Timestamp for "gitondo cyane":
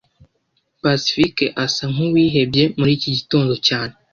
3.17-3.93